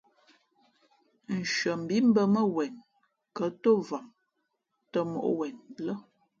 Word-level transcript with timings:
Nshʉαmbhǐ 1.37 1.97
mbᾱ 2.09 2.23
mά 2.33 2.41
wen 2.55 2.73
kα̌ 3.35 3.47
ntōm 3.53 3.79
vam 3.89 4.05
tᾱ 4.91 4.99
mǒʼ 5.11 5.27
wzen 5.37 5.57
lά. 5.85 5.95